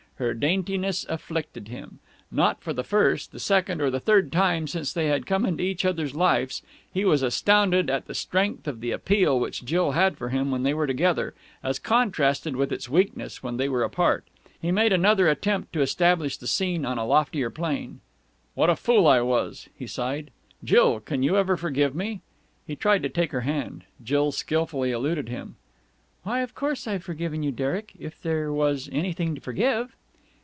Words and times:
Her 0.17 0.35
daintiness 0.35 1.03
afflicted 1.09 1.69
him. 1.69 1.97
Not 2.29 2.61
for 2.61 2.73
the 2.73 2.83
first, 2.83 3.31
the 3.31 3.39
second, 3.39 3.81
or 3.81 3.89
the 3.89 3.99
third 3.99 4.31
time 4.31 4.67
since 4.67 4.93
they 4.93 5.07
had 5.07 5.25
come 5.25 5.47
into 5.47 5.63
each 5.63 5.83
other's 5.83 6.13
lives, 6.13 6.61
he 6.93 7.03
was 7.03 7.23
astounded 7.23 7.89
at 7.89 8.05
the 8.05 8.13
strength 8.13 8.67
of 8.67 8.81
the 8.81 8.91
appeal 8.91 9.39
which 9.39 9.65
Jill 9.65 9.93
had 9.93 10.19
for 10.19 10.29
him 10.29 10.51
when 10.51 10.61
they 10.61 10.75
were 10.75 10.85
together, 10.85 11.33
as 11.63 11.79
contrasted 11.79 12.55
with 12.55 12.71
its 12.71 12.87
weakness 12.87 13.41
when 13.41 13.57
they 13.57 13.67
were 13.67 13.81
apart. 13.81 14.23
He 14.61 14.71
made 14.71 14.93
another 14.93 15.27
attempt 15.27 15.73
to 15.73 15.81
establish 15.81 16.37
the 16.37 16.45
scene 16.45 16.85
on 16.85 16.99
a 16.99 17.03
loftier 17.05 17.49
plane. 17.49 17.99
"What 18.53 18.69
a 18.69 18.75
fool 18.75 19.07
I 19.07 19.21
was!" 19.21 19.69
he 19.75 19.87
sighed. 19.87 20.29
"Jill! 20.63 20.99
Can 20.99 21.23
you 21.23 21.35
ever 21.35 21.57
forgive 21.57 21.95
me?" 21.95 22.21
He 22.67 22.75
tried 22.75 23.01
to 23.01 23.09
take 23.09 23.31
her 23.31 23.41
hand. 23.41 23.85
Jill 24.03 24.31
skilfully 24.31 24.91
eluded 24.91 25.29
him. 25.29 25.55
"Why, 26.21 26.41
of 26.41 26.53
course 26.53 26.85
I've 26.85 27.03
forgiven 27.03 27.41
you, 27.41 27.51
Derek, 27.51 27.93
if 27.97 28.21
there 28.21 28.53
was, 28.53 28.87
anything 28.93 29.33
to 29.33 29.41
forgive." 29.41 29.95